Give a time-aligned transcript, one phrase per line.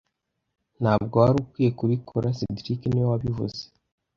[0.81, 3.61] Ntabwo wari ukwiye kubikora cedric niwe wabivuze